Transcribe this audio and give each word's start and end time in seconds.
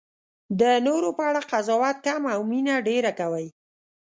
د 0.59 0.61
نورو 0.87 1.09
په 1.17 1.23
اړه 1.29 1.41
قضاوت 1.51 1.97
کم 2.05 2.21
او 2.33 2.39
مینه 2.51 2.75
ډېره 2.87 3.11
کوئ. 3.19 3.47